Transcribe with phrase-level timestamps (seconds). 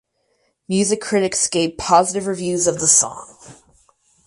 [0.67, 3.37] Music critics gave positive reviews of the song.